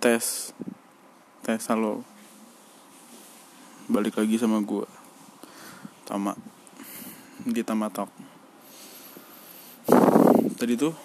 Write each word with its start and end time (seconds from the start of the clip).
tes 0.00 0.56
tes 1.44 1.60
halo. 1.68 2.00
Balik 3.84 4.16
lagi 4.16 4.40
sama 4.40 4.64
gue 4.64 4.88
Tama. 6.08 6.32
Di 7.44 7.60
Tama 7.60 7.92
Talk. 7.92 8.08
Tadi 10.56 10.72
tuh 10.80 10.96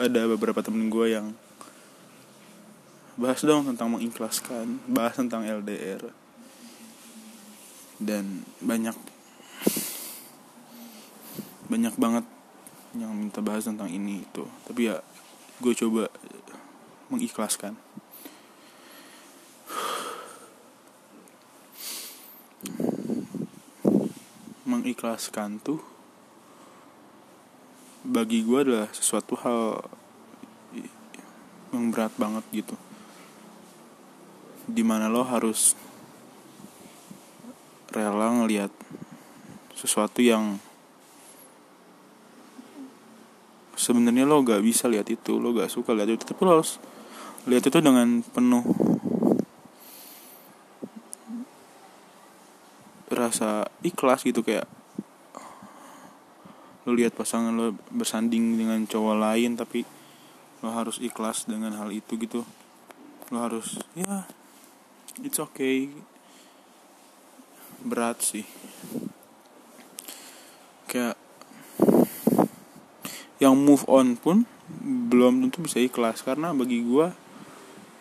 ada 0.00 0.24
beberapa 0.24 0.64
temen 0.64 0.88
gue 0.88 1.20
yang 1.20 1.36
bahas 3.20 3.44
dong 3.44 3.68
tentang 3.68 3.92
mengikhlaskan 3.92 4.80
bahas 4.88 5.20
tentang 5.20 5.44
LDR 5.44 6.00
dan 8.00 8.40
banyak 8.64 8.96
banyak 11.68 11.92
banget 12.00 12.24
yang 12.96 13.12
minta 13.12 13.44
bahas 13.44 13.68
tentang 13.68 13.92
ini 13.92 14.24
itu. 14.24 14.48
Tapi 14.64 14.88
ya 14.88 14.96
gue 15.60 15.72
coba 15.76 16.08
mengikhlaskan. 17.08 17.78
Mengikhlaskan 24.66 25.62
tuh 25.62 25.78
bagi 28.06 28.42
gue 28.46 28.58
adalah 28.62 28.90
sesuatu 28.94 29.34
hal 29.42 29.82
yang 31.74 31.90
berat 31.90 32.14
banget 32.18 32.44
gitu. 32.54 32.76
Di 34.66 34.82
mana 34.82 35.06
lo 35.06 35.22
harus 35.22 35.74
rela 37.90 38.30
ngelihat 38.42 38.70
sesuatu 39.74 40.20
yang 40.22 40.58
sebenarnya 43.76 44.24
lo 44.24 44.42
gak 44.42 44.64
bisa 44.64 44.88
lihat 44.88 45.06
itu 45.12 45.36
lo 45.36 45.52
gak 45.52 45.70
suka 45.70 45.92
lihat 45.92 46.16
itu 46.16 46.24
tapi 46.24 46.40
lo 46.42 46.58
harus 46.58 46.80
lihat 47.46 47.62
itu 47.70 47.78
dengan 47.78 48.26
penuh 48.26 48.66
rasa 53.06 53.70
ikhlas 53.86 54.26
gitu 54.26 54.42
kayak 54.42 54.66
lo 56.86 56.94
lihat 56.94 57.18
pasangan 57.18 57.50
lo 57.50 57.74
bersanding 57.90 58.54
dengan 58.54 58.86
cowok 58.86 59.16
lain 59.18 59.58
tapi 59.58 59.82
lo 60.62 60.70
harus 60.70 61.02
ikhlas 61.02 61.50
dengan 61.50 61.74
hal 61.74 61.90
itu 61.90 62.14
gitu. 62.14 62.46
Lo 63.34 63.42
harus 63.42 63.82
ya 63.98 64.26
it's 65.18 65.42
okay. 65.42 65.90
Berat 67.82 68.22
sih. 68.22 68.46
Kayak 70.86 71.18
yang 73.42 73.58
move 73.58 73.82
on 73.90 74.14
pun 74.14 74.46
belum 74.86 75.42
tentu 75.46 75.66
bisa 75.66 75.82
ikhlas 75.82 76.22
karena 76.22 76.54
bagi 76.54 76.80
gue 76.86 77.25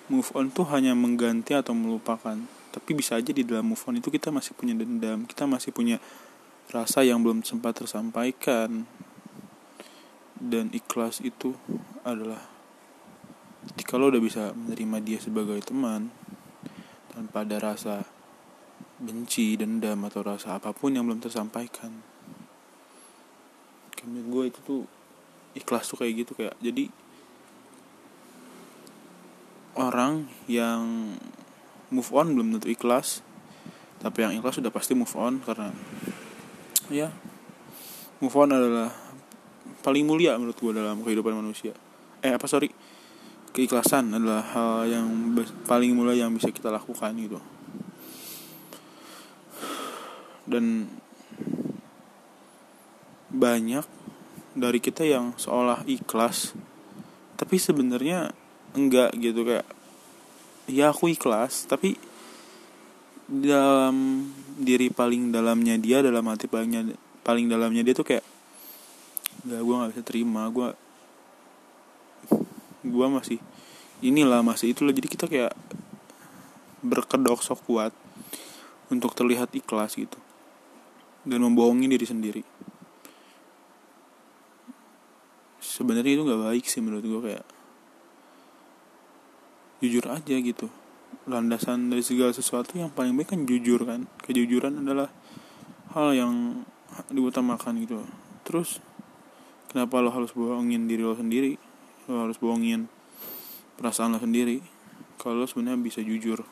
move 0.08 0.30
on 0.38 0.54
tuh 0.54 0.68
hanya 0.70 0.94
mengganti 0.94 1.58
atau 1.58 1.74
melupakan. 1.74 2.38
Tapi 2.72 2.92
bisa 2.92 3.18
aja 3.18 3.32
di 3.32 3.42
dalam 3.48 3.72
move 3.72 3.84
on 3.88 3.98
itu 3.98 4.12
kita 4.12 4.30
masih 4.30 4.52
punya 4.52 4.76
dendam 4.76 5.24
kita 5.24 5.48
masih 5.48 5.72
punya 5.72 5.98
rasa 6.70 7.02
yang 7.06 7.24
belum 7.24 7.42
sempat 7.42 7.82
tersampaikan. 7.82 8.86
Dan 10.36 10.70
ikhlas 10.76 11.24
itu 11.24 11.56
adalah 12.04 12.44
ketika 13.74 13.98
lo 13.98 14.14
udah 14.14 14.22
bisa 14.22 14.54
menerima 14.54 14.98
dia 15.02 15.20
sebagai 15.24 15.58
teman 15.64 16.14
tanpa 17.10 17.48
ada 17.48 17.58
rasa 17.58 18.06
benci 19.00 19.56
dendam 19.58 20.06
atau 20.06 20.22
rasa 20.22 20.60
apa 20.60 20.76
pun 20.76 20.94
yang 20.94 21.08
belum 21.08 21.24
tersampaikan. 21.24 21.92
Kami 23.96 24.20
gue 24.28 24.44
itu 24.52 24.60
tuh 24.62 24.82
ikhlas 25.56 25.88
tuh 25.88 25.98
kayak 26.04 26.14
gitu 26.28 26.32
kayak 26.36 26.54
jadi 26.60 26.92
orang 29.76 30.28
yang 30.48 31.16
move 31.92 32.10
on 32.16 32.34
belum 32.36 32.58
tentu 32.58 32.72
ikhlas. 32.72 33.22
Tapi 34.00 34.28
yang 34.28 34.34
ikhlas 34.40 34.60
sudah 34.60 34.72
pasti 34.72 34.96
move 34.96 35.12
on 35.16 35.40
karena 35.44 35.72
ya 36.92 37.10
move 38.20 38.36
on 38.36 38.52
adalah 38.54 38.92
paling 39.82 40.06
mulia 40.06 40.38
menurut 40.38 40.58
gue 40.58 40.72
dalam 40.74 41.04
kehidupan 41.04 41.36
manusia. 41.36 41.76
Eh 42.24 42.34
apa 42.34 42.48
sorry 42.50 42.72
keikhlasan 43.56 44.12
adalah 44.12 44.44
hal 44.52 44.84
yang 44.92 45.08
paling 45.64 45.96
mulia 45.96 46.28
yang 46.28 46.36
bisa 46.36 46.52
kita 46.52 46.72
lakukan 46.74 47.16
gitu. 47.16 47.40
Dan 50.46 50.92
banyak 53.32 53.84
dari 54.56 54.80
kita 54.80 55.04
yang 55.04 55.36
seolah 55.36 55.84
ikhlas 55.84 56.56
tapi 57.36 57.60
sebenarnya 57.60 58.32
enggak 58.76 59.12
gitu 59.18 59.48
kayak 59.48 59.66
ya 60.70 60.92
aku 60.92 61.12
ikhlas 61.12 61.66
tapi 61.66 61.98
dalam 63.26 64.28
diri 64.60 64.94
paling 64.94 65.34
dalamnya 65.34 65.80
dia 65.82 66.06
dalam 66.06 66.28
hati 66.30 66.46
palingnya 66.46 66.94
paling 67.26 67.50
dalamnya 67.50 67.82
dia 67.82 67.98
tuh 67.98 68.06
kayak 68.06 68.26
gak 69.46 69.62
gue 69.62 69.76
nggak 69.76 69.92
bisa 69.94 70.04
terima 70.06 70.46
gue 70.54 70.70
gue 72.86 73.08
masih 73.10 73.40
inilah 74.06 74.46
masih 74.46 74.78
itulah 74.78 74.94
jadi 74.94 75.08
kita 75.10 75.26
kayak 75.26 75.54
berkedok 76.86 77.42
sok 77.42 77.66
kuat 77.66 77.94
untuk 78.94 79.18
terlihat 79.18 79.50
ikhlas 79.58 79.98
gitu 79.98 80.22
dan 81.26 81.42
membohongi 81.42 81.90
diri 81.90 82.06
sendiri. 82.06 82.44
Sebenarnya 85.58 86.14
itu 86.16 86.24
nggak 86.24 86.44
baik 86.46 86.66
sih 86.70 86.80
menurut 86.80 87.04
gue 87.04 87.22
kayak 87.34 87.46
jujur 89.84 90.06
aja 90.12 90.36
gitu. 90.40 90.72
Landasan 91.26 91.90
dari 91.90 92.06
segala 92.06 92.32
sesuatu 92.32 92.78
yang 92.78 92.94
paling 92.94 93.16
baik 93.18 93.34
kan 93.34 93.42
jujur 93.44 93.82
kan. 93.84 94.06
Kejujuran 94.24 94.86
adalah 94.86 95.10
hal 95.96 96.14
yang 96.14 96.64
diutamakan 97.12 97.82
gitu. 97.84 98.04
Terus 98.46 98.80
kenapa 99.72 100.00
lo 100.00 100.14
harus 100.14 100.32
bohongin 100.32 100.88
diri 100.88 101.04
lo 101.04 101.18
sendiri? 101.18 101.58
Lo 102.08 102.28
harus 102.28 102.38
bohongin 102.38 102.88
perasaan 103.76 104.16
lo 104.16 104.20
sendiri. 104.22 104.62
Kalau 105.18 105.42
lo 105.42 105.46
sebenarnya 105.50 105.82
bisa 105.82 106.00
jujur. 106.06 106.46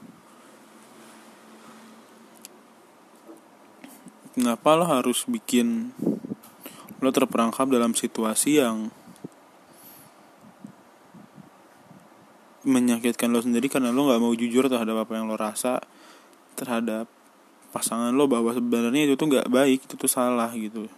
Kenapa 4.33 4.73
lo 4.73 4.89
harus 4.89 5.29
bikin 5.29 5.94
lo 7.03 7.12
terperangkap 7.12 7.69
dalam 7.69 7.94
situasi 7.94 8.63
yang 8.63 8.89
menyakitkan 12.73 13.29
lo 13.29 13.39
sendiri 13.39 13.69
karena 13.69 13.94
lo 13.94 14.09
nggak 14.09 14.22
mau 14.22 14.34
jujur 14.34 14.66
terhadap 14.66 15.06
apa 15.06 15.11
yang 15.13 15.29
lo 15.29 15.38
rasa 15.38 15.78
terhadap 16.57 17.06
pasangan 17.69 18.13
lo 18.13 18.25
bahwa 18.25 18.53
sebenarnya 18.53 19.09
itu 19.09 19.13
tuh 19.13 19.29
nggak 19.29 19.50
baik 19.50 19.85
itu 19.85 19.94
tuh 19.94 20.09
salah 20.09 20.50
gitu. 20.57 20.89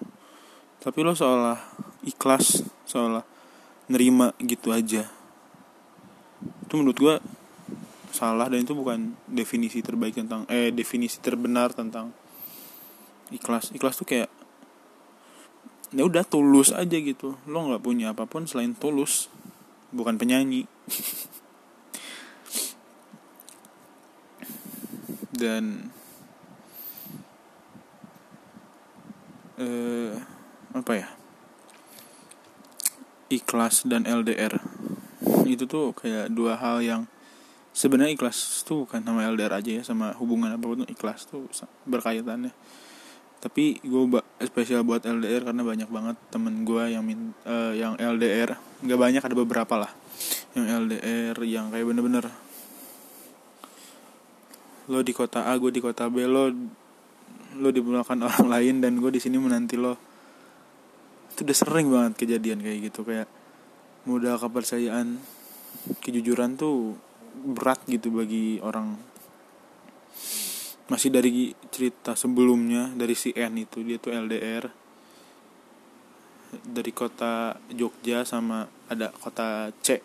Tapi 0.80 0.98
lo 1.04 1.12
seolah 1.12 1.60
ikhlas 2.08 2.64
seolah 2.88 3.24
nerima 3.92 4.32
gitu 4.40 4.72
aja. 4.72 5.08
Itu 6.64 6.80
menurut 6.80 6.98
gue 7.00 7.16
salah 8.16 8.48
dan 8.48 8.64
itu 8.64 8.72
bukan 8.72 9.20
definisi 9.28 9.84
terbaik 9.84 10.16
tentang 10.16 10.48
eh 10.48 10.72
definisi 10.72 11.20
terbenar 11.20 11.76
tentang 11.76 12.16
ikhlas. 13.32 13.76
Ikhlas 13.76 14.00
tuh 14.00 14.08
kayak 14.08 14.32
ya 15.96 16.04
udah 16.04 16.24
tulus 16.28 16.76
aja 16.76 16.96
gitu. 17.00 17.40
Lo 17.48 17.68
nggak 17.68 17.84
punya 17.84 18.12
apa 18.12 18.28
pun 18.28 18.48
selain 18.48 18.76
tulus 18.76 19.32
bukan 19.96 20.20
penyanyi 20.20 20.68
dan 25.36 25.92
eh, 29.60 30.16
apa 30.76 30.92
ya? 30.96 31.08
Ikhlas 33.30 33.84
dan 33.88 34.08
LDR 34.08 34.58
itu 35.46 35.66
tuh 35.66 35.94
kayak 35.94 36.34
dua 36.34 36.58
hal 36.58 36.82
yang 36.82 37.02
sebenarnya 37.76 38.16
ikhlas 38.16 38.64
tuh 38.64 38.88
bukan 38.88 39.04
sama 39.04 39.28
LDR 39.28 39.60
aja 39.60 39.72
ya 39.82 39.84
sama 39.84 40.16
hubungan 40.18 40.56
apa 40.56 40.66
pun 40.66 40.88
ikhlas 40.88 41.28
tuh 41.28 41.46
berkaitannya. 41.86 42.56
Tapi 43.44 43.78
gue 43.86 44.04
spesial 44.42 44.82
buat 44.82 45.06
LDR 45.06 45.46
karena 45.46 45.62
banyak 45.62 45.90
banget 45.92 46.18
temen 46.34 46.66
gue 46.66 46.84
yang 46.90 47.06
min, 47.06 47.30
uh, 47.46 47.78
yang 47.78 47.94
LDR 48.00 48.58
nggak 48.82 49.00
banyak 49.00 49.22
ada 49.22 49.36
beberapa 49.38 49.76
lah 49.86 49.92
yang 50.58 50.88
LDR 50.88 51.36
yang 51.46 51.70
kayak 51.70 51.86
bener-bener 51.86 52.26
lo 54.86 55.02
di 55.02 55.14
kota 55.18 55.50
A 55.50 55.58
gue 55.58 55.74
di 55.74 55.82
kota 55.82 56.06
B 56.14 56.22
lo 56.30 56.54
lo 57.56 57.70
di 57.72 57.82
belakang 57.82 58.22
orang 58.28 58.48
lain 58.52 58.76
dan 58.84 59.00
gue 59.00 59.10
di 59.10 59.22
sini 59.22 59.40
menanti 59.40 59.76
lo. 59.80 59.94
Itu 61.34 61.44
udah 61.44 61.58
sering 61.58 61.88
banget 61.92 62.14
kejadian 62.26 62.62
kayak 62.62 62.80
gitu 62.92 63.02
kayak 63.04 63.28
modal 64.06 64.38
kepercayaan 64.38 65.20
kejujuran 66.00 66.56
tuh 66.56 66.96
berat 67.36 67.82
gitu 67.90 68.14
bagi 68.14 68.62
orang. 68.62 68.96
Masih 70.86 71.10
dari 71.10 71.50
cerita 71.74 72.14
sebelumnya 72.14 72.94
dari 72.94 73.18
si 73.18 73.34
N 73.34 73.58
itu 73.58 73.82
dia 73.82 73.98
tuh 73.98 74.14
LDR 74.14 74.70
dari 76.62 76.92
kota 76.94 77.58
Jogja 77.74 78.24
sama 78.24 78.70
ada 78.88 79.10
kota 79.12 79.74
C. 79.82 80.00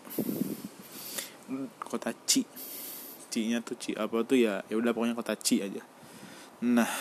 Kota 1.85 2.11
Ci 2.25 2.71
Ci 3.31 3.47
nya 3.47 3.63
tuh 3.63 3.79
Ci 3.79 3.95
apa 3.95 4.27
tuh 4.27 4.35
ya 4.35 4.59
ya 4.67 4.75
udah 4.75 4.91
pokoknya 4.91 5.15
kota 5.15 5.39
Ci 5.39 5.63
aja. 5.63 5.79
Nah 6.67 6.91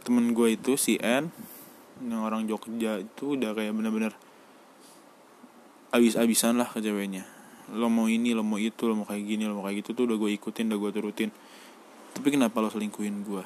temen 0.00 0.32
gue 0.32 0.56
itu 0.56 0.80
si 0.80 0.96
N 0.96 1.28
yang 2.00 2.24
orang 2.24 2.48
Jogja 2.48 2.96
itu 2.96 3.36
udah 3.36 3.52
kayak 3.52 3.76
bener-bener 3.76 4.16
abis-abisan 5.92 6.56
lah 6.56 6.72
ke 6.72 6.80
ceweknya. 6.80 7.28
Lo 7.76 7.92
mau 7.92 8.08
ini 8.08 8.32
lo 8.32 8.40
mau 8.40 8.56
itu 8.56 8.88
lo 8.88 8.96
mau 8.96 9.04
kayak 9.04 9.22
gini 9.28 9.44
lo 9.44 9.60
mau 9.60 9.68
kayak 9.68 9.84
gitu 9.84 9.92
tuh 9.92 10.04
udah 10.08 10.16
gue 10.16 10.30
ikutin 10.32 10.72
udah 10.72 10.78
gue 10.80 10.90
turutin. 10.96 11.30
Tapi 12.16 12.28
kenapa 12.32 12.58
lo 12.64 12.72
selingkuhin 12.72 13.20
gue 13.22 13.44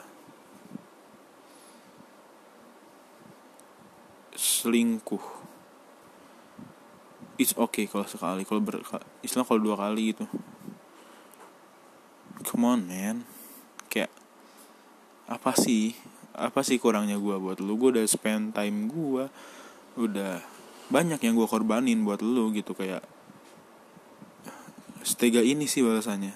selingkuh 4.35 5.25
it's 7.45 7.53
okay 7.61 7.85
kalau 7.85 8.09
sekali 8.09 8.49
kalau 8.49 8.65
ber 8.65 8.81
istilah 9.21 9.45
kalau 9.45 9.61
dua 9.61 9.77
kali 9.77 10.17
gitu. 10.17 10.25
Come 12.49 12.65
on 12.65 12.89
man. 12.89 13.29
Kayak 13.93 14.09
apa 15.29 15.53
sih 15.53 15.93
apa 16.33 16.65
sih 16.65 16.81
kurangnya 16.81 17.21
gue 17.21 17.37
buat 17.37 17.61
lu? 17.61 17.77
Gue 17.77 18.01
udah 18.01 18.05
spend 18.09 18.57
time 18.57 18.89
gue 18.89 19.29
udah 20.01 20.41
banyak 20.89 21.21
yang 21.21 21.37
gue 21.37 21.45
korbanin 21.45 22.01
buat 22.03 22.25
lu 22.25 22.49
gitu 22.57 22.73
kayak 22.73 23.05
setega 25.05 25.45
ini 25.45 25.69
sih 25.69 25.85
balasannya. 25.85 26.33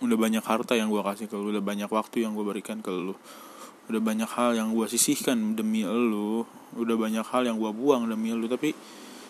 Udah 0.00 0.16
banyak 0.16 0.44
harta 0.44 0.72
yang 0.72 0.88
gue 0.88 1.04
kasih 1.04 1.28
ke 1.28 1.36
lu 1.36 1.52
udah 1.52 1.64
banyak 1.64 1.92
waktu 1.92 2.24
yang 2.24 2.32
gue 2.32 2.44
berikan 2.48 2.80
ke 2.80 2.88
lu 2.88 3.12
udah 3.86 4.00
banyak 4.02 4.26
hal 4.26 4.58
yang 4.58 4.74
gue 4.74 4.86
sisihkan 4.90 5.54
demi 5.54 5.86
lu. 5.86 6.42
Udah 6.74 6.96
banyak 6.98 7.22
hal 7.22 7.46
yang 7.46 7.56
gue 7.56 7.70
buang 7.70 8.10
demi 8.10 8.34
lu. 8.34 8.50
Tapi 8.50 8.74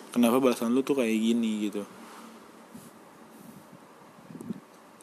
kenapa 0.09 0.41
balasan 0.41 0.73
lu 0.73 0.81
tuh 0.81 0.97
kayak 0.97 1.13
gini 1.13 1.69
gitu? 1.69 1.83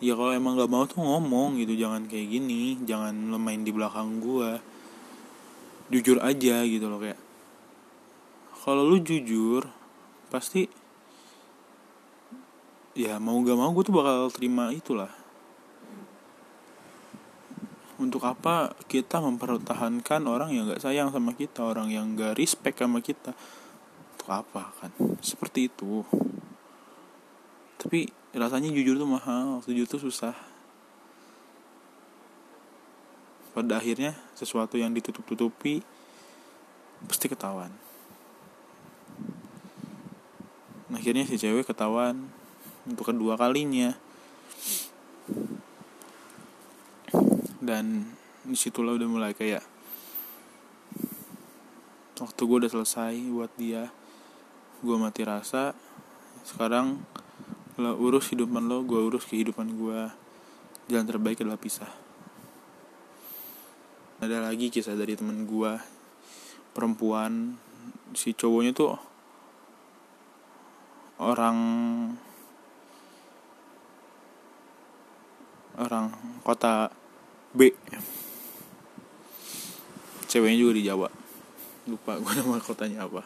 Ya 0.02 0.12
kalau 0.18 0.34
emang 0.36 0.58
gak 0.58 0.68
mau 0.68 0.84
tuh 0.84 1.00
ngomong 1.00 1.56
gitu. 1.62 1.78
Jangan 1.78 2.10
kayak 2.10 2.28
gini. 2.28 2.82
Jangan 2.82 3.14
main 3.38 3.62
di 3.62 3.70
belakang 3.70 4.18
gue 4.20 4.50
jujur 5.94 6.18
aja 6.18 6.66
gitu 6.66 6.90
loh 6.90 6.98
kayak. 6.98 7.20
Kalau 8.64 8.82
lu 8.82 8.98
jujur 8.98 9.64
pasti 10.32 10.66
ya 12.94 13.22
mau 13.22 13.38
gak 13.42 13.58
mau 13.58 13.70
gue 13.70 13.84
tuh 13.86 13.94
bakal 13.94 14.30
terima 14.34 14.70
itulah 14.74 15.23
untuk 18.04 18.28
apa 18.28 18.76
kita 18.84 19.24
mempertahankan 19.24 20.28
orang 20.28 20.52
yang 20.52 20.68
gak 20.68 20.84
sayang 20.84 21.08
sama 21.08 21.32
kita 21.32 21.64
orang 21.64 21.88
yang 21.88 22.12
gak 22.12 22.36
respect 22.36 22.76
sama 22.76 23.00
kita? 23.00 23.32
Untuk 24.14 24.28
apa 24.28 24.76
kan? 24.76 24.92
Seperti 25.24 25.72
itu. 25.72 26.04
Tapi 27.80 28.12
rasanya 28.36 28.68
jujur 28.68 29.00
tuh 29.00 29.08
mahal 29.08 29.64
jujur 29.64 29.88
tuh 29.88 30.04
susah. 30.04 30.36
Pada 33.56 33.80
akhirnya 33.80 34.12
sesuatu 34.36 34.76
yang 34.76 34.92
ditutup-tutupi 34.92 35.80
pasti 37.08 37.26
ketahuan. 37.32 37.72
Akhirnya 40.92 41.24
si 41.24 41.40
cewek 41.40 41.64
ketahuan 41.64 42.28
untuk 42.84 43.08
kedua 43.08 43.40
kalinya 43.40 43.96
dan 47.64 48.04
di 48.44 48.54
situlah 48.54 48.92
udah 48.94 49.08
mulai 49.08 49.32
kayak 49.32 49.64
waktu 52.20 52.40
gue 52.44 52.56
udah 52.62 52.70
selesai 52.70 53.16
buat 53.32 53.50
dia 53.56 53.88
gue 54.84 54.96
mati 55.00 55.24
rasa 55.24 55.72
sekarang 56.44 57.00
lo 57.80 57.96
urus 57.98 58.30
hidupan 58.30 58.68
lo 58.68 58.84
gue 58.84 59.00
urus 59.00 59.26
kehidupan 59.26 59.74
gue 59.80 60.00
jalan 60.88 61.08
terbaik 61.08 61.40
adalah 61.40 61.56
pisah. 61.56 61.88
Ada 64.20 64.44
lagi 64.44 64.68
kisah 64.68 64.96
dari 64.96 65.16
temen 65.16 65.48
gue 65.48 65.72
perempuan. 66.76 67.56
Si 68.14 68.30
cowoknya 68.30 68.70
tuh 68.76 68.94
orang 71.18 71.58
orang 75.74 76.14
kota 76.46 76.92
B. 77.54 77.70
Ceweknya 80.26 80.58
juga 80.58 80.72
di 80.74 80.82
Jawa. 80.82 81.08
Lupa 81.86 82.18
gue 82.18 82.32
nama 82.42 82.58
kotanya 82.58 83.06
apa. 83.06 83.22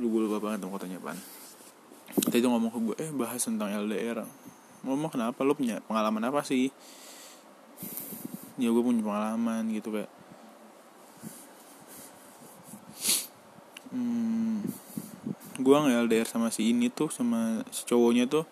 Lu 0.00 0.08
gue 0.08 0.26
lupa 0.26 0.40
banget 0.40 0.64
nama 0.64 0.72
kotanya 0.72 0.96
apa 0.98 1.12
tadi 2.18 2.42
itu 2.42 2.48
ngomong 2.50 2.70
ke 2.74 2.78
gue 2.82 2.96
eh 3.06 3.10
bahas 3.14 3.38
tentang 3.38 3.70
LDR 3.70 4.26
ngomong 4.82 5.12
kenapa? 5.12 5.44
Lu 5.44 5.54
punya 5.54 5.78
pengalaman 5.84 6.24
apa 6.26 6.40
sih? 6.42 6.72
Ya 8.56 8.72
gue 8.72 8.82
punya 8.82 9.04
pengalaman 9.04 9.68
gitu 9.72 9.92
kayak 9.92 10.10
hmm, 13.92 14.64
gue 15.60 15.76
nggak 15.76 16.08
LDR 16.08 16.28
sama 16.28 16.48
si 16.48 16.72
ini 16.72 16.88
tuh 16.88 17.12
sama 17.12 17.64
si 17.72 17.84
cowoknya 17.84 18.24
tuh 18.28 18.44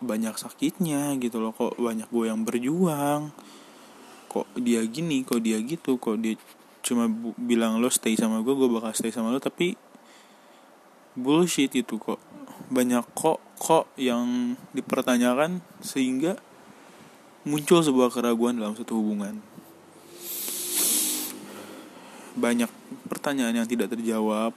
banyak 0.00 0.36
sakitnya 0.36 1.16
gitu 1.16 1.40
loh 1.40 1.56
kok 1.56 1.80
banyak 1.80 2.08
gue 2.12 2.24
yang 2.28 2.44
berjuang. 2.44 3.32
Kok 4.28 4.46
dia 4.60 4.84
gini 4.84 5.24
kok 5.24 5.40
dia 5.40 5.56
gitu 5.64 5.96
kok 5.96 6.20
dia 6.20 6.36
cuma 6.84 7.10
bilang 7.34 7.82
lo 7.82 7.90
stay 7.90 8.14
sama 8.14 8.44
gue 8.46 8.54
gue 8.54 8.68
bakal 8.70 8.94
stay 8.94 9.10
sama 9.10 9.34
lo 9.34 9.40
tapi 9.40 9.74
bullshit 11.16 11.72
itu 11.72 11.96
kok. 11.96 12.20
Banyak 12.68 13.04
kok 13.16 13.40
kok 13.56 13.88
yang 13.96 14.58
dipertanyakan 14.76 15.64
sehingga 15.80 16.36
muncul 17.48 17.80
sebuah 17.80 18.12
keraguan 18.12 18.60
dalam 18.60 18.76
satu 18.76 19.00
hubungan. 19.00 19.40
Banyak 22.36 22.68
pertanyaan 23.08 23.64
yang 23.64 23.68
tidak 23.70 23.96
terjawab 23.96 24.52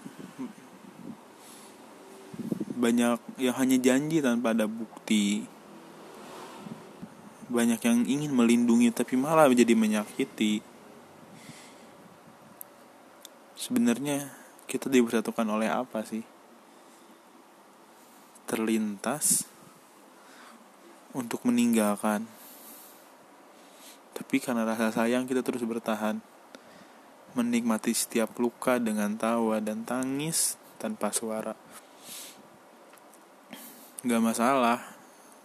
banyak 2.79 3.19
yang 3.35 3.55
hanya 3.59 3.77
janji 3.77 4.23
tanpa 4.23 4.55
ada 4.55 4.65
bukti. 4.65 5.43
Banyak 7.51 7.81
yang 7.83 8.07
ingin 8.07 8.31
melindungi 8.31 8.95
tapi 8.95 9.19
malah 9.19 9.51
menjadi 9.51 9.75
menyakiti. 9.75 10.63
Sebenarnya 13.59 14.31
kita 14.71 14.88
dipersatukan 14.88 15.43
oleh 15.51 15.67
apa 15.67 16.07
sih? 16.07 16.24
Terlintas 18.48 19.43
untuk 21.12 21.43
meninggalkan. 21.43 22.24
Tapi 24.15 24.36
karena 24.39 24.63
rasa 24.63 24.95
sayang 24.95 25.27
kita 25.27 25.43
terus 25.43 25.65
bertahan 25.67 26.24
menikmati 27.38 27.93
setiap 27.93 28.33
luka 28.41 28.81
dengan 28.81 29.13
tawa 29.13 29.62
dan 29.62 29.86
tangis 29.86 30.57
tanpa 30.81 31.13
suara. 31.13 31.53
Gak 34.00 34.24
masalah, 34.24 34.79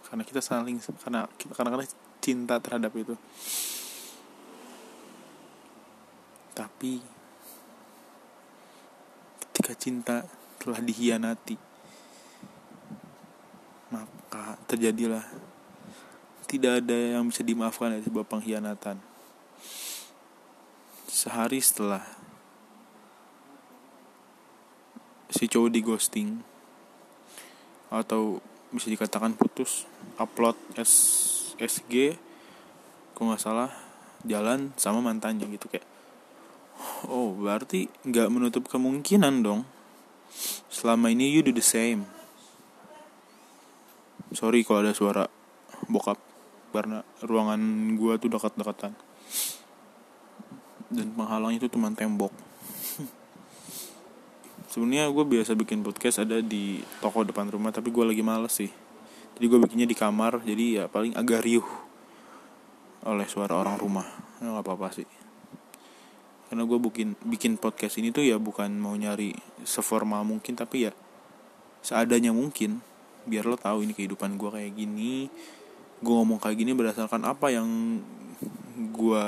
karena 0.07 0.23
kita 0.23 0.39
saling 0.39 0.79
karena 1.03 1.27
karena, 1.55 1.69
karena 1.75 1.87
cinta 2.23 2.55
terhadap 2.63 2.95
itu. 2.95 3.19
Tapi 6.55 7.03
ketika 9.43 9.75
cinta 9.75 10.23
telah 10.55 10.79
dihianati, 10.79 11.59
maka 13.91 14.55
terjadilah 14.71 15.27
tidak 16.47 16.79
ada 16.79 17.19
yang 17.19 17.27
bisa 17.27 17.43
dimaafkan 17.43 17.91
dari 17.91 18.07
sebuah 18.07 18.23
pengkhianatan 18.23 19.03
sehari 21.11 21.59
setelah 21.59 22.03
si 25.27 25.51
cowok 25.51 25.69
di 25.71 25.79
ghosting 25.83 26.54
atau 27.95 28.43
bisa 28.75 28.91
dikatakan 28.91 29.39
putus 29.39 29.87
upload 30.19 30.59
S 30.75 30.93
SG 31.55 32.19
kok 33.15 33.23
nggak 33.23 33.39
salah 33.39 33.71
jalan 34.27 34.75
sama 34.75 34.99
mantannya 34.99 35.47
gitu 35.47 35.71
kayak 35.71 35.87
oh 37.07 37.31
berarti 37.31 37.87
nggak 38.03 38.27
menutup 38.27 38.67
kemungkinan 38.67 39.45
dong. 39.45 39.63
Selama 40.67 41.07
ini 41.07 41.31
you 41.31 41.39
do 41.39 41.55
the 41.55 41.63
same. 41.63 42.03
Sorry 44.35 44.67
kalau 44.67 44.83
ada 44.83 44.91
suara 44.91 45.23
bokap 45.87 46.19
karena 46.75 47.07
ruangan 47.23 47.95
gua 47.95 48.19
tuh 48.19 48.27
dekat-dekatan. 48.27 48.91
Dan 50.91 51.15
penghalangnya 51.15 51.63
itu 51.63 51.71
cuma 51.71 51.87
tembok 51.95 52.35
sebenarnya 54.75 55.07
gue 55.07 55.23
biasa 55.23 55.55
bikin 55.55 55.87
podcast 55.87 56.27
ada 56.27 56.43
di 56.43 56.83
toko 56.99 57.23
depan 57.23 57.47
rumah 57.47 57.71
tapi 57.71 57.95
gue 57.95 58.03
lagi 58.03 58.19
males 58.19 58.59
sih. 58.59 58.67
Jadi 59.39 59.45
gue 59.47 59.59
bikinnya 59.63 59.87
di 59.87 59.95
kamar 59.95 60.43
jadi 60.43 60.83
ya 60.83 60.85
paling 60.91 61.15
agak 61.15 61.47
riuh 61.47 61.63
oleh 63.07 63.23
suara 63.23 63.55
orang 63.55 63.79
rumah. 63.79 64.03
Ya 64.43 64.51
nggak 64.51 64.67
apa-apa 64.67 64.99
sih. 64.99 65.07
Karena 66.51 66.67
gue 66.67 66.75
bikin 66.91 67.15
bikin 67.23 67.55
podcast 67.55 68.03
ini 68.03 68.11
tuh 68.11 68.27
ya 68.27 68.35
bukan 68.35 68.67
mau 68.75 68.91
nyari 68.99 69.31
seformal 69.63 70.27
mungkin 70.27 70.59
tapi 70.59 70.91
ya 70.91 70.93
seadanya 71.79 72.35
mungkin. 72.35 72.83
Biar 73.23 73.47
lo 73.47 73.55
tahu 73.55 73.87
ini 73.87 73.95
kehidupan 73.95 74.35
gue 74.35 74.59
kayak 74.59 74.75
gini. 74.75 75.31
Gue 76.03 76.13
ngomong 76.19 76.43
kayak 76.43 76.59
gini 76.59 76.75
berdasarkan 76.75 77.23
apa 77.23 77.47
yang 77.47 78.03
gue 78.75 79.25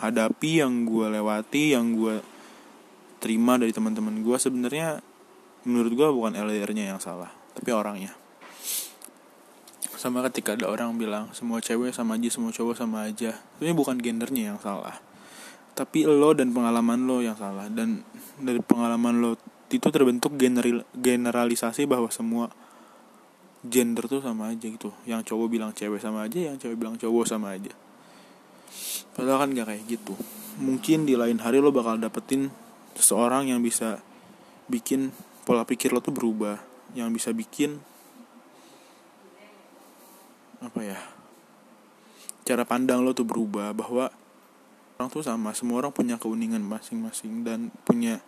hadapi 0.00 0.64
yang 0.64 0.88
gue 0.88 1.04
lewati 1.20 1.76
yang 1.76 1.92
gue 1.92 2.35
terima 3.18 3.56
dari 3.56 3.72
teman-teman 3.72 4.20
gue 4.20 4.36
sebenarnya 4.36 5.00
menurut 5.66 5.92
gue 5.92 6.08
bukan 6.12 6.32
LDR-nya 6.36 6.94
yang 6.94 7.00
salah 7.02 7.32
tapi 7.56 7.72
orangnya. 7.72 8.12
Sama 9.96 10.20
ketika 10.28 10.54
ada 10.54 10.68
orang 10.68 10.94
bilang 11.00 11.32
semua 11.32 11.58
cewek 11.58 11.90
sama 11.90 12.20
aja 12.20 12.28
semua 12.28 12.52
cowok 12.52 12.76
sama 12.76 13.08
aja. 13.08 13.36
Ini 13.58 13.72
bukan 13.72 13.96
gendernya 13.98 14.54
yang 14.54 14.60
salah 14.60 15.00
tapi 15.76 16.08
lo 16.08 16.32
dan 16.32 16.56
pengalaman 16.56 17.04
lo 17.04 17.20
yang 17.20 17.36
salah. 17.36 17.68
Dan 17.68 18.00
dari 18.40 18.58
pengalaman 18.64 19.20
lo 19.20 19.36
itu 19.68 19.88
terbentuk 19.92 20.34
general 20.40 20.88
generalisasi 20.96 21.84
bahwa 21.84 22.08
semua 22.08 22.48
gender 23.60 24.08
tuh 24.08 24.24
sama 24.24 24.56
aja 24.56 24.66
gitu. 24.66 24.90
Yang 25.04 25.30
cowok 25.30 25.46
bilang 25.52 25.70
cewek 25.76 26.00
sama 26.00 26.24
aja 26.24 26.50
yang 26.50 26.56
cewek 26.56 26.80
bilang 26.80 26.96
cowok 26.96 27.28
sama 27.28 27.52
aja. 27.52 27.70
Padahal 29.12 29.46
kan 29.46 29.48
gak 29.52 29.68
kayak 29.68 29.84
gitu. 29.84 30.16
Mungkin 30.56 31.04
di 31.04 31.12
lain 31.12 31.44
hari 31.44 31.60
lo 31.60 31.68
bakal 31.68 32.00
dapetin 32.00 32.48
seseorang 32.96 33.52
yang 33.52 33.60
bisa 33.60 34.00
bikin 34.66 35.12
pola 35.46 35.62
pikir 35.62 35.92
lo 35.92 36.02
tuh 36.02 36.16
berubah 36.16 36.58
yang 36.96 37.12
bisa 37.12 37.30
bikin 37.30 37.78
apa 40.64 40.80
ya 40.82 40.98
cara 42.42 42.64
pandang 42.64 43.04
lo 43.04 43.12
tuh 43.12 43.28
berubah 43.28 43.76
bahwa 43.76 44.08
orang 44.96 45.08
tuh 45.12 45.20
sama 45.20 45.52
semua 45.52 45.84
orang 45.84 45.92
punya 45.92 46.16
keuningan 46.16 46.64
masing-masing 46.64 47.44
dan 47.44 47.68
punya 47.84 48.24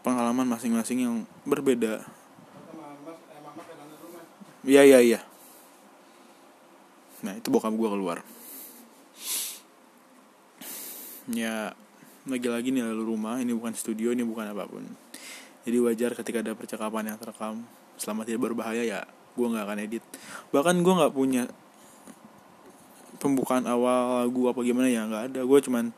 pengalaman 0.00 0.48
masing-masing 0.48 0.98
yang 1.04 1.16
berbeda. 1.48 2.04
Iya 4.60 4.84
iya 4.84 4.98
iya. 5.00 5.20
Nah 7.24 7.36
itu 7.36 7.48
bokap 7.48 7.72
gue 7.72 7.88
keluar 7.88 8.20
ya 11.30 11.72
lagi-lagi 12.28 12.70
nih 12.74 12.84
lalu 12.84 13.16
rumah 13.16 13.40
ini 13.40 13.56
bukan 13.56 13.72
studio 13.72 14.12
ini 14.12 14.26
bukan 14.26 14.50
apa 14.52 14.68
pun. 14.68 14.84
Jadi 15.64 15.76
wajar 15.80 16.10
ketika 16.16 16.40
ada 16.44 16.52
percakapan 16.56 17.14
yang 17.14 17.18
terekam. 17.20 17.64
Selama 18.00 18.24
tidak 18.24 18.50
berbahaya 18.50 18.82
ya 18.84 19.00
gue 19.36 19.46
nggak 19.46 19.64
akan 19.64 19.78
edit. 19.80 20.04
Bahkan 20.50 20.76
gue 20.80 20.94
nggak 21.00 21.14
punya 21.14 21.44
pembukaan 23.20 23.68
awal 23.68 24.24
lagu 24.24 24.48
apa 24.48 24.60
gimana 24.64 24.88
ya 24.88 25.04
nggak 25.08 25.24
ada. 25.32 25.40
Gue 25.44 25.58
cuman 25.60 25.92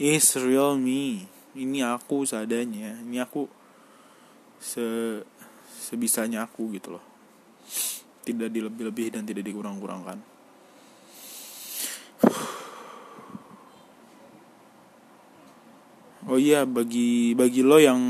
is 0.00 0.26
real 0.36 0.76
me. 0.76 1.24
Ini 1.56 1.78
aku 1.88 2.24
seadanya. 2.28 3.00
Ini 3.00 3.24
aku 3.24 3.48
se 4.60 4.84
sebisanya 5.76 6.44
aku 6.44 6.72
gitu 6.76 6.96
loh. 6.96 7.04
Tidak 8.26 8.50
dilebih-lebih 8.50 9.14
dan 9.14 9.22
tidak 9.22 9.46
dikurang-kurangkan 9.46 10.35
oh 16.26 16.38
iya 16.38 16.66
bagi 16.66 17.32
bagi 17.38 17.62
lo 17.62 17.78
yang 17.78 18.00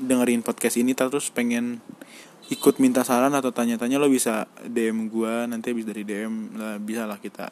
dengerin 0.00 0.42
podcast 0.42 0.76
ini 0.80 0.96
terus 0.96 1.30
pengen 1.30 1.78
ikut 2.50 2.82
minta 2.82 3.06
saran 3.06 3.30
atau 3.36 3.54
tanya-tanya 3.54 4.02
lo 4.02 4.10
bisa 4.10 4.50
DM 4.66 5.06
gue 5.06 5.34
nanti 5.46 5.70
habis 5.70 5.86
dari 5.86 6.02
DM 6.02 6.58
lah 6.58 6.76
bisa 6.82 7.06
lah 7.06 7.22
kita 7.22 7.50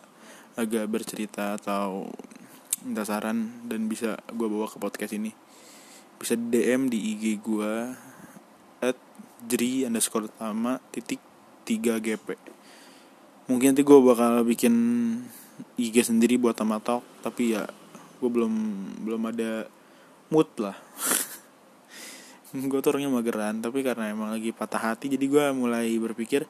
agak 0.59 0.90
bercerita 0.90 1.54
atau 1.54 2.11
minta 2.83 3.07
saran 3.07 3.62
dan 3.71 3.87
bisa 3.87 4.18
gue 4.35 4.49
bawa 4.50 4.66
ke 4.66 4.83
podcast 4.83 5.14
ini. 5.14 5.30
Bisa 6.18 6.35
DM 6.35 6.90
di 6.90 7.14
IG 7.14 7.38
gue 7.38 7.95
at 8.83 8.99
jri 9.47 9.87
underscore 9.87 10.26
utama 10.26 10.83
titik 10.90 11.23
3 11.62 12.02
GP 12.02 12.59
mungkin 13.49 13.73
nanti 13.73 13.83
gue 13.83 13.99
bakal 14.04 14.45
bikin 14.45 14.75
IG 15.80 16.04
sendiri 16.04 16.37
buat 16.37 16.54
Tamatok 16.54 17.00
tapi 17.25 17.57
ya 17.57 17.64
gue 18.19 18.31
belum 18.31 18.53
belum 19.07 19.23
ada 19.31 19.67
mood 20.29 20.51
lah. 20.61 20.77
Gue 22.71 22.81
tuh 22.81 22.97
orangnya 22.97 23.13
mageran 23.13 23.61
tapi 23.61 23.85
karena 23.85 24.09
emang 24.09 24.33
lagi 24.33 24.57
patah 24.57 24.81
hati 24.81 25.13
jadi 25.13 25.21
gue 25.29 25.45
mulai 25.53 25.93
berpikir 26.01 26.49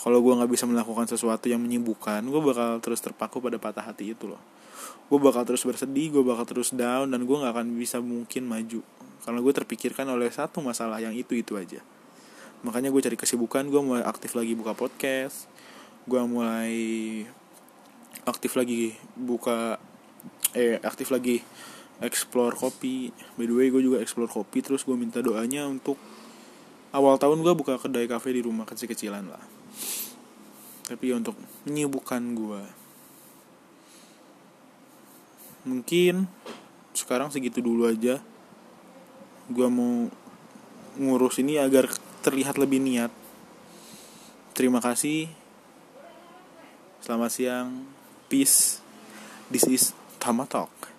kalau 0.00 0.24
gue 0.24 0.32
nggak 0.32 0.48
bisa 0.48 0.64
melakukan 0.64 1.04
sesuatu 1.04 1.44
yang 1.52 1.60
menyibukkan 1.60 2.24
gue 2.24 2.40
bakal 2.40 2.80
terus 2.80 3.04
terpaku 3.04 3.44
pada 3.44 3.60
patah 3.60 3.84
hati 3.84 4.16
itu 4.16 4.24
loh. 4.24 4.40
Gue 5.12 5.20
bakal 5.20 5.44
terus 5.44 5.60
bersedih 5.60 6.08
gue 6.08 6.24
bakal 6.24 6.48
terus 6.48 6.72
down 6.72 7.12
dan 7.12 7.28
gue 7.28 7.36
nggak 7.36 7.52
akan 7.52 7.76
bisa 7.76 8.00
mungkin 8.00 8.48
maju. 8.48 8.80
Karena 9.28 9.38
gue 9.44 9.52
terpikirkan 9.52 10.08
oleh 10.08 10.32
satu 10.32 10.64
masalah 10.64 11.04
yang 11.04 11.12
itu 11.12 11.36
itu 11.36 11.60
aja. 11.60 11.84
Makanya 12.64 12.88
gue 12.88 13.04
cari 13.04 13.16
kesibukan 13.20 13.68
gue 13.68 13.80
mulai 13.84 14.08
aktif 14.08 14.32
lagi 14.32 14.56
buka 14.56 14.72
podcast 14.72 15.52
gue 16.08 16.22
mulai 16.24 16.72
aktif 18.26 18.58
lagi 18.58 18.96
buka 19.14 19.78
eh 20.56 20.80
aktif 20.80 21.12
lagi 21.12 21.42
explore 21.98 22.54
kopi. 22.54 23.10
By 23.34 23.46
the 23.46 23.54
way 23.54 23.68
gue 23.70 23.82
juga 23.82 23.98
explore 24.02 24.30
kopi 24.30 24.62
terus 24.62 24.86
gue 24.86 24.94
minta 24.94 25.18
doanya 25.22 25.66
untuk 25.66 25.98
awal 26.94 27.18
tahun 27.20 27.42
gue 27.44 27.54
buka 27.54 27.76
kedai 27.76 28.08
kafe 28.08 28.32
di 28.32 28.42
rumah 28.42 28.64
kecil-kecilan 28.64 29.24
lah. 29.28 29.42
Tapi 30.88 31.04
ya 31.12 31.20
untuk 31.20 31.36
menyibukkan 31.68 32.22
gue 32.32 32.62
mungkin 35.68 36.24
sekarang 36.96 37.28
segitu 37.28 37.60
dulu 37.60 37.90
aja. 37.90 38.22
Gue 39.48 39.68
mau 39.68 40.08
ngurus 40.98 41.40
ini 41.40 41.60
agar 41.60 41.88
terlihat 42.24 42.56
lebih 42.56 42.80
niat. 42.80 43.12
Terima 44.56 44.82
kasih. 44.82 45.30
Selamat 46.98 47.30
siang 47.30 47.97
peace. 48.28 48.80
This 49.50 49.64
is 49.64 49.92
Tama 50.20 50.44
Talk 50.46 50.92